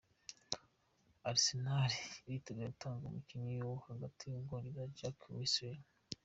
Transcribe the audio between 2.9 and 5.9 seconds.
umukinyi wo hagati w’Ubwongereze, Jack Wilshere.